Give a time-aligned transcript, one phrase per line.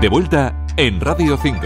[0.00, 1.58] De vuelta en Radio 5.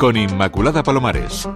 [0.00, 1.48] Con Inmaculada Palomares.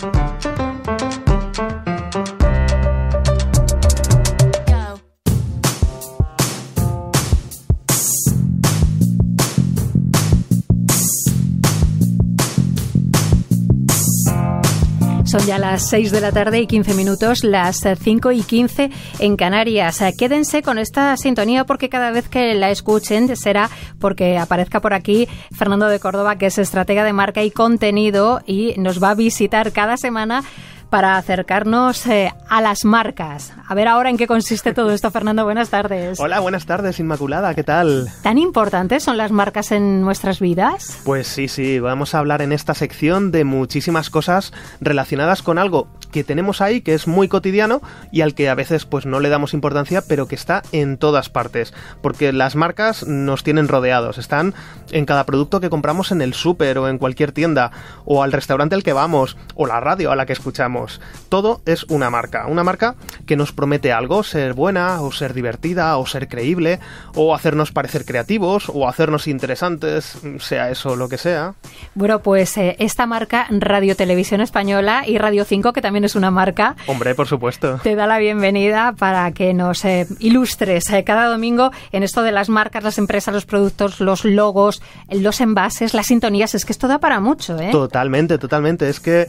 [15.32, 19.36] Son ya las 6 de la tarde y 15 minutos, las 5 y 15 en
[19.36, 20.04] Canarias.
[20.18, 25.28] Quédense con esta sintonía porque cada vez que la escuchen será porque aparezca por aquí
[25.56, 29.72] Fernando de Córdoba, que es estratega de marca y contenido y nos va a visitar
[29.72, 30.44] cada semana
[30.92, 33.54] para acercarnos eh, a las marcas.
[33.66, 35.42] A ver ahora en qué consiste todo esto, Fernando.
[35.42, 36.20] Buenas tardes.
[36.20, 37.54] Hola, buenas tardes, Inmaculada.
[37.54, 38.10] ¿Qué tal?
[38.22, 41.00] ¿Tan importantes son las marcas en nuestras vidas?
[41.06, 41.78] Pues sí, sí.
[41.78, 46.82] Vamos a hablar en esta sección de muchísimas cosas relacionadas con algo que tenemos ahí,
[46.82, 50.28] que es muy cotidiano y al que a veces pues no le damos importancia, pero
[50.28, 51.74] que está en todas partes.
[52.00, 54.18] Porque las marcas nos tienen rodeados.
[54.18, 54.54] Están
[54.92, 57.72] en cada producto que compramos en el súper o en cualquier tienda,
[58.04, 61.00] o al restaurante al que vamos, o la radio a la que escuchamos.
[61.28, 62.94] Todo es una marca, una marca
[63.26, 66.78] que nos promete algo, ser buena o ser divertida o ser creíble
[67.14, 71.54] o hacernos parecer creativos o hacernos interesantes, sea eso lo que sea.
[71.94, 76.30] Bueno, pues eh, esta marca Radio Televisión Española y Radio 5, que también es una
[76.30, 76.76] marca.
[76.86, 77.80] Hombre, por supuesto.
[77.82, 82.32] Te da la bienvenida para que nos eh, ilustres eh, cada domingo en esto de
[82.32, 86.54] las marcas, las empresas, los productos, los logos, los envases, las sintonías.
[86.54, 87.70] Es que esto da para mucho, ¿eh?
[87.70, 88.88] Totalmente, totalmente.
[88.88, 89.26] Es que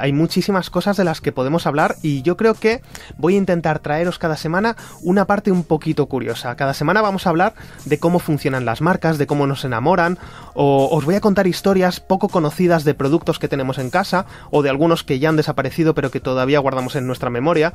[0.00, 2.82] hay muchísimas cosas de las que podemos hablar y yo creo que
[3.16, 6.54] voy a intentar traeros cada semana una parte un poquito curiosa.
[6.56, 7.54] Cada semana vamos a hablar
[7.84, 10.18] de cómo funcionan las marcas, de cómo nos enamoran,
[10.54, 14.62] o os voy a contar historias poco conocidas de productos que tenemos en casa o
[14.62, 17.72] de algunos que ya han desaparecido pero que todavía guardamos en nuestra memoria.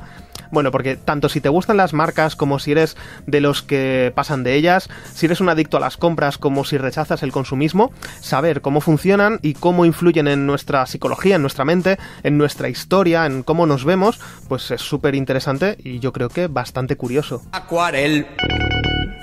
[0.50, 4.42] Bueno, porque tanto si te gustan las marcas como si eres de los que pasan
[4.44, 8.62] de ellas, si eres un adicto a las compras como si rechazas el consumismo, saber
[8.62, 13.42] cómo funcionan y cómo influyen en nuestra psicología, en nuestra mente, en nuestra historia, en
[13.42, 17.42] cómo nos vemos, pues es súper interesante y yo creo que bastante curioso.
[17.52, 18.26] Acuarel,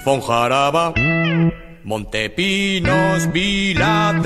[0.03, 0.93] Fonjaraba,
[1.83, 4.25] Montepinos, Viladrau,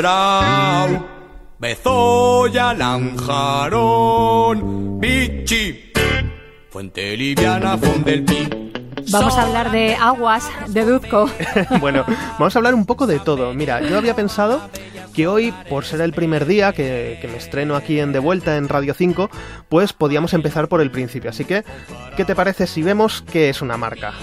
[1.60, 4.58] Bezoya, Lanjarón,
[5.02, 5.92] Pichi,
[6.70, 8.48] Fuente Liviana, Fondelpi.
[9.12, 11.30] Vamos a hablar de aguas, de Duzco.
[11.82, 12.06] bueno,
[12.38, 13.54] vamos a hablar un poco de todo.
[13.54, 14.62] Mira, yo había pensado
[15.14, 18.56] que hoy, por ser el primer día que, que, me estreno aquí en De Vuelta
[18.56, 19.30] en Radio 5,
[19.68, 21.30] pues podíamos empezar por el principio.
[21.30, 21.66] Así que,
[22.16, 24.14] ¿qué te parece si vemos qué es una marca?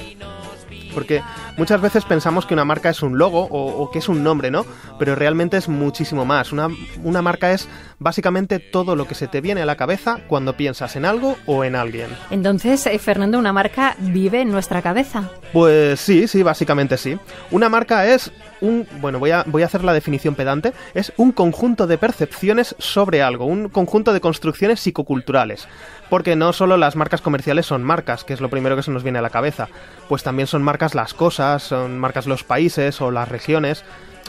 [0.96, 1.22] Porque
[1.58, 4.64] muchas veces pensamos que una marca es un logo o, que es un nombre, ¿no?
[4.98, 6.54] Pero realmente es muchísimo más.
[6.54, 6.68] Una,
[7.04, 7.68] una marca es
[7.98, 11.64] básicamente todo lo que se te viene a la cabeza cuando piensas en algo o
[11.64, 12.08] en alguien.
[12.30, 15.30] Entonces, eh, Fernando, ¿una marca vive en nuestra cabeza?
[15.52, 17.18] Pues sí, sí, básicamente sí.
[17.50, 21.32] Una marca es un, bueno, voy a, voy a hacer la definición pedante, es un
[21.32, 25.68] conjunto de percepciones sobre algo, un conjunto de construcciones psicoculturales.
[26.08, 29.02] Porque no solo las marcas comerciales son marcas, que es lo primero que se nos
[29.02, 29.68] viene a la cabeza,
[30.08, 33.84] pues también son marcas las cosas, son marcas los países o las regiones.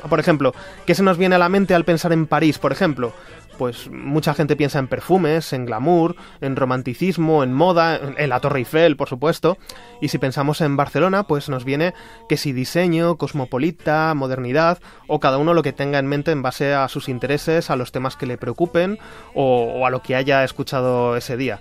[0.09, 0.53] Por ejemplo,
[0.85, 3.13] ¿qué se nos viene a la mente al pensar en París, por ejemplo?
[3.57, 8.59] pues mucha gente piensa en perfumes, en glamour, en romanticismo, en moda, en la Torre
[8.59, 9.57] Eiffel, por supuesto.
[9.99, 11.93] Y si pensamos en Barcelona, pues nos viene
[12.29, 16.73] que si diseño, cosmopolita, modernidad, o cada uno lo que tenga en mente en base
[16.73, 18.99] a sus intereses, a los temas que le preocupen
[19.33, 21.59] o, o a lo que haya escuchado ese día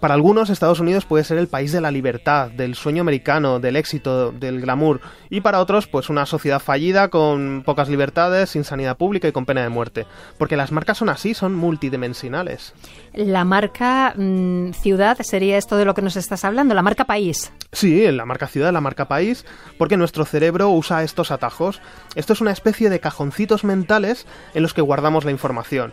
[0.00, 3.76] para algunos Estados Unidos puede ser el país de la libertad, del sueño americano, del
[3.76, 8.96] éxito, del glamour, y para otros pues una sociedad fallida con pocas libertades, sin sanidad
[8.96, 10.06] pública y con pena de muerte,
[10.38, 12.74] porque las marcas son así, son multidimensionales.
[13.12, 17.52] La marca mm, ciudad sería esto de lo que nos estás hablando, la marca país.
[17.72, 19.44] Sí, la marca ciudad, la marca país,
[19.78, 21.80] porque nuestro cerebro usa estos atajos.
[22.14, 25.92] Esto es una especie de cajoncitos mentales en los que guardamos la información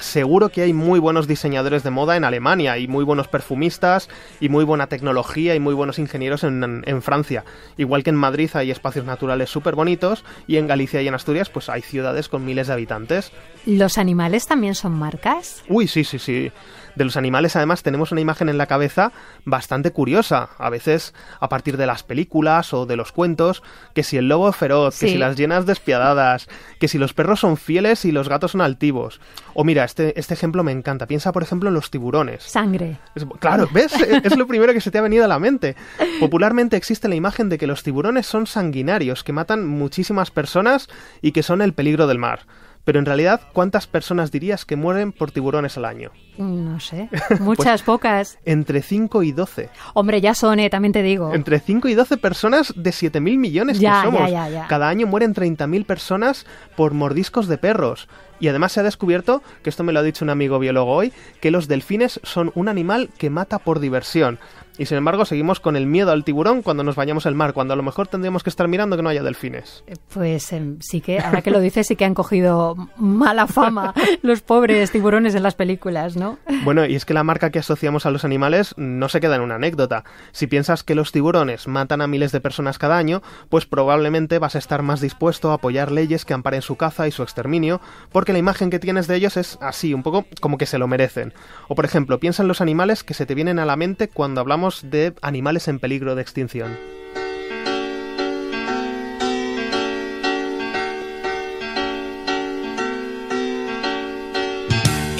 [0.00, 4.08] seguro que hay muy buenos diseñadores de moda en Alemania y muy buenos perfumistas
[4.40, 7.44] y muy buena tecnología y muy buenos ingenieros en, en Francia.
[7.76, 11.48] Igual que en Madrid hay espacios naturales súper bonitos y en Galicia y en Asturias
[11.50, 13.32] pues hay ciudades con miles de habitantes.
[13.66, 15.62] ¿Los animales también son marcas?
[15.68, 16.52] Uy, sí, sí, sí
[16.94, 19.12] de los animales además tenemos una imagen en la cabeza
[19.44, 23.62] bastante curiosa, a veces a partir de las películas o de los cuentos,
[23.94, 26.48] que si el lobo es feroz, que si las llenas despiadadas,
[26.78, 29.20] que si los perros son fieles y los gatos son altivos.
[29.54, 32.42] O mira, este, este ejemplo me encanta, piensa por ejemplo en los tiburones.
[32.42, 32.98] Sangre.
[33.38, 33.92] claro, ¿ves?
[34.24, 35.76] es lo primero que se te ha venido a la mente.
[36.20, 40.88] Popularmente existe la imagen de que los tiburones son sanguinarios, que matan muchísimas personas
[41.20, 42.40] y que son el peligro del mar.
[42.84, 46.10] Pero en realidad, ¿cuántas personas dirías que mueren por tiburones al año?
[46.38, 47.08] No sé,
[47.40, 48.38] muchas, pocas.
[48.44, 49.68] Entre 5 y 12.
[49.94, 51.34] Hombre, ya son, eh, también te digo.
[51.34, 54.20] Entre 5 y 12 personas de 7.000 millones Ya, que somos.
[54.22, 54.66] ya, ya, ya.
[54.66, 56.46] Cada año mueren 30.000 personas
[56.76, 58.08] por mordiscos de perros.
[58.40, 61.12] Y además se ha descubierto, que esto me lo ha dicho un amigo biólogo hoy,
[61.40, 64.40] que los delfines son un animal que mata por diversión.
[64.78, 67.74] Y sin embargo seguimos con el miedo al tiburón cuando nos bañamos al mar, cuando
[67.74, 69.84] a lo mejor tendríamos que estar mirando que no haya delfines.
[69.86, 73.92] Eh, Pues em, sí que, ahora que lo dices, sí que han cogido mala fama
[74.22, 76.21] los pobres tiburones en las películas, ¿no?
[76.64, 79.42] Bueno, y es que la marca que asociamos a los animales no se queda en
[79.42, 80.04] una anécdota.
[80.30, 84.54] Si piensas que los tiburones matan a miles de personas cada año, pues probablemente vas
[84.54, 87.80] a estar más dispuesto a apoyar leyes que amparen su caza y su exterminio,
[88.12, 90.86] porque la imagen que tienes de ellos es así, un poco como que se lo
[90.86, 91.32] merecen.
[91.68, 94.40] O por ejemplo, piensa en los animales que se te vienen a la mente cuando
[94.40, 96.76] hablamos de animales en peligro de extinción.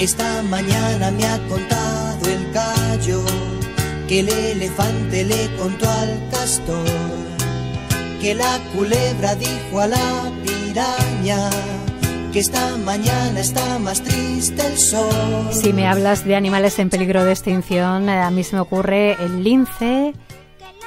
[0.03, 3.23] Esta mañana me ha contado el gallo
[4.05, 6.85] que el elefante le contó al castor
[8.19, 11.49] que la culebra dijo a la piraña
[12.33, 15.53] que esta mañana está más triste el sol.
[15.53, 19.13] Si me hablas de animales en peligro de extinción, eh, a mí se me ocurre
[19.23, 20.13] el lince,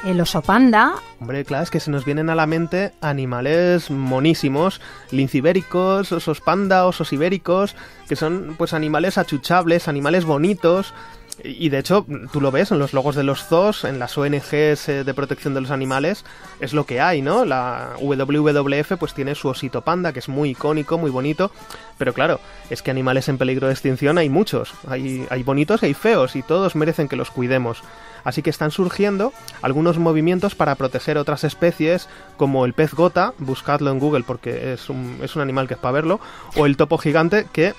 [0.07, 4.81] el oso panda, Hombre, claro, es que se nos vienen a la mente animales monísimos,
[5.11, 7.75] lincibéricos, osos panda, osos ibéricos,
[8.09, 10.95] que son pues animales achuchables, animales bonitos.
[11.45, 14.89] Y de hecho, tú lo ves en los logos de los zoos, en las ONGs
[14.89, 16.25] eh, de protección de los animales,
[16.61, 17.45] es lo que hay, ¿no?
[17.45, 21.51] La WWF pues tiene su osito panda, que es muy icónico, muy bonito,
[21.99, 22.41] pero claro,
[22.71, 26.37] es que animales en peligro de extinción hay muchos, hay, hay bonitos y hay feos,
[26.37, 27.83] y todos merecen que los cuidemos.
[28.27, 29.33] Así que están surgiendo
[29.63, 34.91] algunos movimientos para proteger otras especies, como el pez gota, buscadlo en Google porque es
[34.91, 36.19] un, es un animal que es para verlo,
[36.57, 37.75] o el topo gigante, que,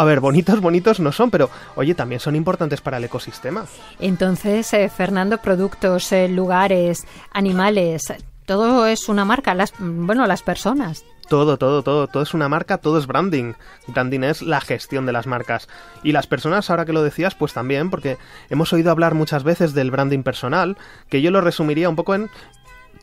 [0.00, 3.66] a ver, bonitos, bonitos no son, pero oye, también son importantes para el ecosistema.
[3.98, 8.04] Entonces, eh, Fernando, productos, eh, lugares, animales,
[8.46, 11.04] todo es una marca, las, bueno, las personas.
[11.28, 13.52] Todo, todo, todo, todo es una marca, todo es branding.
[13.88, 15.68] Branding es la gestión de las marcas.
[16.02, 18.16] Y las personas, ahora que lo decías, pues también, porque
[18.48, 20.78] hemos oído hablar muchas veces del branding personal,
[21.10, 22.30] que yo lo resumiría un poco en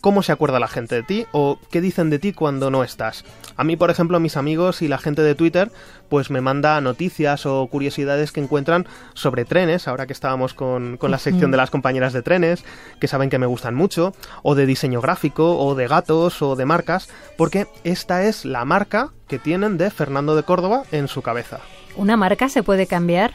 [0.01, 3.23] cómo se acuerda la gente de ti o qué dicen de ti cuando no estás.
[3.55, 5.71] A mí, por ejemplo, mis amigos y la gente de Twitter,
[6.09, 11.11] pues me manda noticias o curiosidades que encuentran sobre trenes, ahora que estábamos con, con
[11.11, 12.63] la sección de las compañeras de trenes,
[12.99, 14.13] que saben que me gustan mucho,
[14.43, 19.11] o de diseño gráfico, o de gatos, o de marcas, porque esta es la marca
[19.27, 21.59] que tienen de Fernando de Córdoba en su cabeza.
[21.95, 23.33] ¿Una marca se puede cambiar?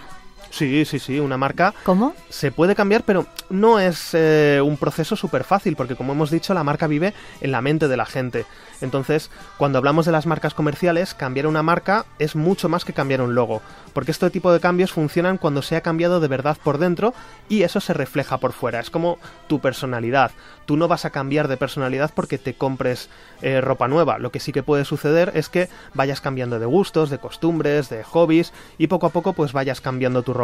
[0.53, 2.15] Sí, sí, sí, una marca ¿Cómo?
[2.29, 6.53] se puede cambiar, pero no es eh, un proceso súper fácil, porque como hemos dicho,
[6.53, 8.45] la marca vive en la mente de la gente.
[8.83, 13.23] Entonces, cuando hablamos de las marcas comerciales, cambiar una marca es mucho más que cambiar
[13.23, 13.63] un logo,
[13.95, 17.15] porque este tipo de cambios funcionan cuando se ha cambiado de verdad por dentro
[17.49, 18.81] y eso se refleja por fuera.
[18.81, 20.33] Es como tu personalidad.
[20.67, 23.09] Tú no vas a cambiar de personalidad porque te compres
[23.41, 24.19] eh, ropa nueva.
[24.19, 28.05] Lo que sí que puede suceder es que vayas cambiando de gustos, de costumbres, de
[28.05, 30.42] hobbies y poco a poco pues vayas cambiando tu ropa.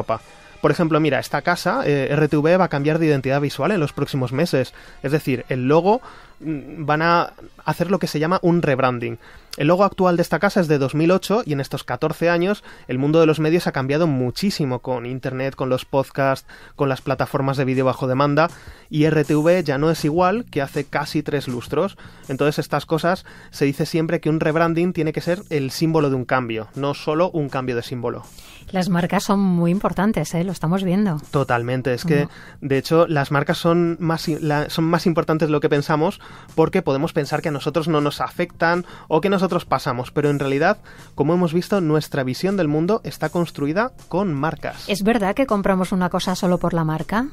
[0.60, 3.92] Por ejemplo, mira, esta casa, eh, RTV, va a cambiar de identidad visual en los
[3.92, 4.74] próximos meses.
[5.02, 6.00] Es decir, el logo
[6.40, 7.32] van a
[7.64, 9.18] hacer lo que se llama un rebranding.
[9.56, 12.98] El logo actual de esta casa es de 2008 y en estos 14 años el
[12.98, 16.46] mundo de los medios ha cambiado muchísimo con Internet, con los podcasts,
[16.76, 18.50] con las plataformas de vídeo bajo demanda
[18.88, 21.98] y RTV ya no es igual que hace casi tres lustros.
[22.28, 26.14] Entonces estas cosas se dice siempre que un rebranding tiene que ser el símbolo de
[26.16, 28.22] un cambio, no solo un cambio de símbolo.
[28.70, 30.44] Las marcas son muy importantes, ¿eh?
[30.44, 31.16] lo estamos viendo.
[31.30, 32.28] Totalmente, es que
[32.60, 36.20] de hecho las marcas son más, la- son más importantes de lo que pensamos
[36.54, 40.38] porque podemos pensar que a nosotros no nos afectan o que nosotros pasamos, pero en
[40.38, 40.78] realidad,
[41.14, 44.88] como hemos visto, nuestra visión del mundo está construida con marcas.
[44.88, 47.26] ¿Es verdad que compramos una cosa solo por la marca?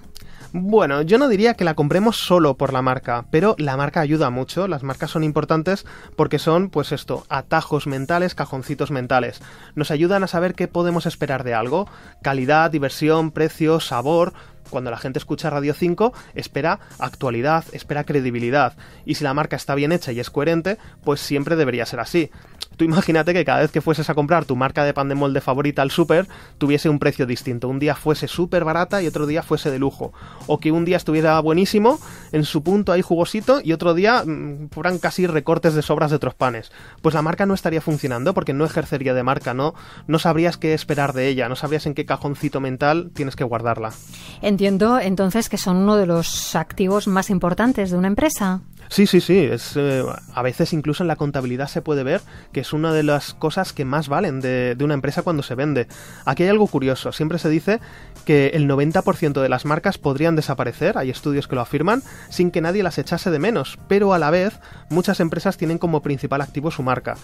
[0.58, 4.30] Bueno, yo no diría que la compremos solo por la marca, pero la marca ayuda
[4.30, 5.86] mucho, las marcas son importantes
[6.16, 9.42] porque son, pues esto, atajos mentales, cajoncitos mentales.
[9.76, 11.90] Nos ayudan a saber qué podemos esperar de algo,
[12.22, 14.32] calidad, diversión, precio, sabor.
[14.70, 18.78] Cuando la gente escucha Radio 5, espera actualidad, espera credibilidad.
[19.04, 22.32] Y si la marca está bien hecha y es coherente, pues siempre debería ser así.
[22.78, 25.42] Tú imagínate que cada vez que fueses a comprar tu marca de pan de molde
[25.42, 26.28] favorita al súper,
[26.58, 27.70] tuviese un precio distinto.
[27.70, 30.14] Un día fuese súper barata y otro día fuese de lujo.
[30.48, 32.00] O que un día estuviera buenísimo,
[32.32, 36.18] en su punto ahí jugosito, y otro día mm, fueran casi recortes de sobras de
[36.18, 36.72] otros panes.
[37.02, 39.74] Pues la marca no estaría funcionando porque no ejercería de marca, ¿no?
[40.08, 43.94] No sabrías qué esperar de ella, no sabrías en qué cajoncito mental tienes que guardarla.
[44.42, 48.62] Entiendo entonces que son uno de los activos más importantes de una empresa.
[48.90, 49.40] Sí, sí, sí.
[49.40, 53.04] Es, eh, a veces incluso en la contabilidad se puede ver que es una de
[53.04, 55.88] las cosas que más valen de, de una empresa cuando se vende.
[56.26, 57.12] Aquí hay algo curioso.
[57.12, 57.80] Siempre se dice
[58.26, 62.62] que el 90% de las marcas podrían desaparecer, hay estudios que lo afirman, sin que
[62.62, 66.72] nadie las echase de menos, pero a la vez muchas empresas tienen como principal activo
[66.72, 67.16] su marca.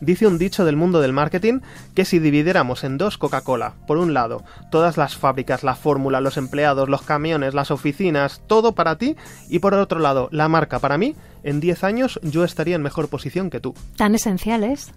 [0.00, 1.60] Dice un dicho del mundo del marketing
[1.94, 6.38] que si dividiéramos en dos Coca-Cola, por un lado, todas las fábricas, la fórmula, los
[6.38, 9.16] empleados, los camiones, las oficinas, todo para ti,
[9.50, 11.09] y por otro lado, la marca para mí,
[11.42, 13.74] en 10 años yo estaría en mejor posición que tú.
[13.96, 14.92] ¿Tan esenciales?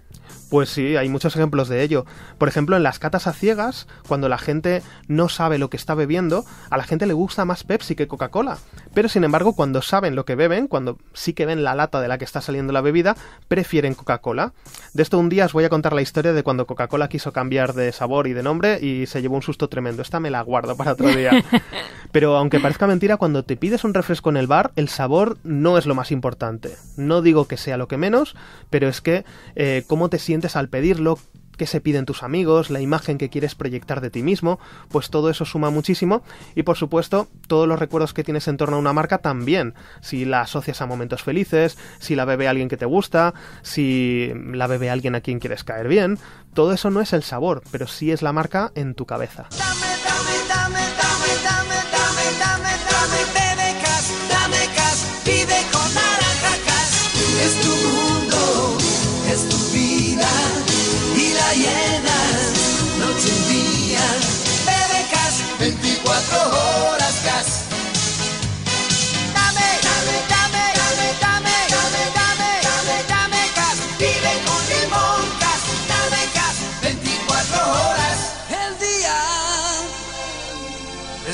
[0.54, 2.06] Pues sí, hay muchos ejemplos de ello.
[2.38, 5.96] Por ejemplo, en las catas a ciegas, cuando la gente no sabe lo que está
[5.96, 8.58] bebiendo, a la gente le gusta más Pepsi que Coca-Cola.
[8.94, 12.06] Pero sin embargo, cuando saben lo que beben, cuando sí que ven la lata de
[12.06, 13.16] la que está saliendo la bebida,
[13.48, 14.52] prefieren Coca-Cola.
[14.92, 17.74] De esto un día os voy a contar la historia de cuando Coca-Cola quiso cambiar
[17.74, 20.02] de sabor y de nombre y se llevó un susto tremendo.
[20.02, 21.32] Esta me la guardo para otro día.
[22.12, 25.78] Pero aunque parezca mentira, cuando te pides un refresco en el bar, el sabor no
[25.78, 26.76] es lo más importante.
[26.96, 28.36] No digo que sea lo que menos,
[28.70, 29.24] pero es que
[29.56, 31.18] eh, cómo te sientes al pedirlo,
[31.56, 34.58] qué se piden tus amigos, la imagen que quieres proyectar de ti mismo,
[34.88, 36.22] pues todo eso suma muchísimo
[36.54, 40.24] y por supuesto todos los recuerdos que tienes en torno a una marca también, si
[40.24, 44.90] la asocias a momentos felices, si la bebe alguien que te gusta, si la bebe
[44.90, 46.18] alguien a quien quieres caer bien,
[46.52, 49.46] todo eso no es el sabor, pero sí es la marca en tu cabeza.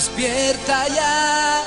[0.00, 1.62] Despierta ya.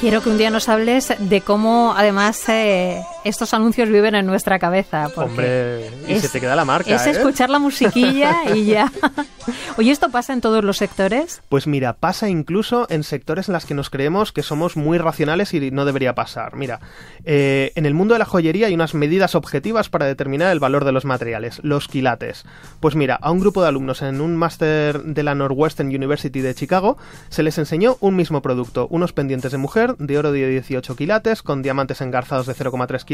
[0.00, 4.58] Quiero que un día nos hables de cómo, además, eh, estos anuncios viven en nuestra
[4.58, 5.08] cabeza.
[5.16, 7.10] Hombre, y se te queda la marca, Es ¿eh?
[7.10, 8.90] escuchar la musiquilla y ya.
[9.76, 11.42] Oye, ¿esto pasa en todos los sectores?
[11.48, 15.54] Pues mira, pasa incluso en sectores en los que nos creemos que somos muy racionales
[15.54, 16.56] y no debería pasar.
[16.56, 16.80] Mira,
[17.24, 20.84] eh, en el mundo de la joyería hay unas medidas objetivas para determinar el valor
[20.84, 22.44] de los materiales, los quilates.
[22.80, 26.54] Pues mira, a un grupo de alumnos en un máster de la Northwestern University de
[26.54, 26.98] Chicago
[27.28, 31.42] se les enseñó un mismo producto, unos pendientes de mujer de oro de 18 quilates
[31.42, 33.04] con diamantes engarzados de 0,3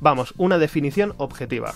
[0.00, 1.74] Vamos, una definición objetiva.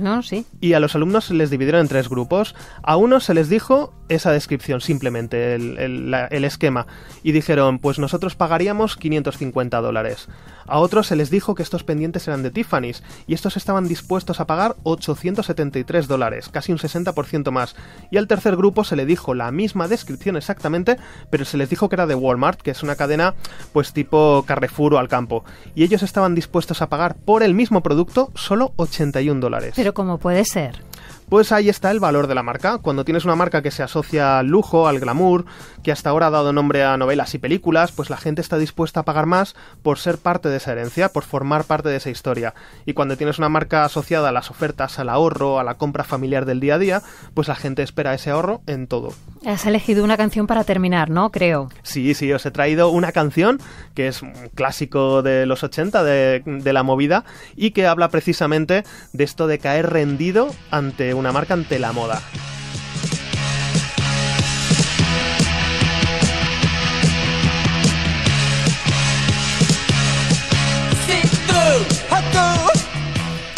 [0.00, 0.46] No, sí.
[0.60, 2.54] Y a los alumnos se les dividieron en tres grupos.
[2.82, 6.86] A unos se les dijo esa descripción, simplemente el, el- el esquema.
[7.24, 10.28] Y dijeron, pues nosotros pagaríamos 550 dólares.
[10.68, 14.40] A otros se les dijo que estos pendientes eran de Tiffany's y estos estaban dispuestos
[14.40, 17.76] a pagar 873 dólares, casi un 60% más.
[18.10, 20.96] Y al tercer grupo se le dijo la misma descripción exactamente,
[21.30, 23.34] pero se les dijo que era de Walmart, que es una cadena
[23.72, 25.44] pues tipo Carrefour o Alcampo.
[25.74, 28.72] Y ellos estaban dispuestos a pagar por el mismo producto solo
[29.16, 29.72] 81 dólares.
[29.76, 30.82] Pero ¿cómo puede ser?
[31.28, 32.78] Pues ahí está el valor de la marca.
[32.78, 35.44] Cuando tienes una marca que se asocia al lujo, al glamour,
[35.82, 39.00] que hasta ahora ha dado nombre a novelas y películas, pues la gente está dispuesta
[39.00, 42.54] a pagar más por ser parte de esa herencia, por formar parte de esa historia.
[42.84, 46.44] Y cuando tienes una marca asociada a las ofertas, al ahorro, a la compra familiar
[46.44, 47.02] del día a día,
[47.34, 49.12] pues la gente espera ese ahorro en todo.
[49.44, 51.30] Has elegido una canción para terminar, ¿no?
[51.30, 51.70] Creo.
[51.82, 53.60] Sí, sí, os he traído una canción
[53.94, 57.24] que es un clásico de los 80 de, de la movida
[57.56, 62.22] y que habla precisamente de esto de caer rendido ante una marca, ante la moda.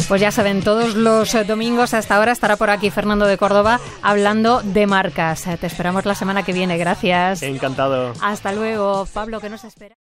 [0.09, 4.63] Pues ya saben, todos los domingos hasta ahora estará por aquí Fernando de Córdoba hablando
[4.63, 5.45] de marcas.
[5.61, 6.79] Te esperamos la semana que viene.
[6.79, 7.43] Gracias.
[7.43, 8.15] Encantado.
[8.23, 9.07] Hasta luego.
[9.13, 9.97] Pablo, ¿qué nos espera?